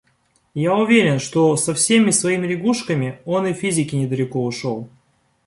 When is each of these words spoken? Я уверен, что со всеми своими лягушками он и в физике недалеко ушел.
Я 0.55 0.73
уверен, 0.75 1.19
что 1.19 1.55
со 1.55 1.75
всеми 1.75 2.09
своими 2.09 2.47
лягушками 2.47 3.19
он 3.23 3.45
и 3.45 3.53
в 3.53 3.57
физике 3.57 3.97
недалеко 3.97 4.43
ушел. 4.43 4.89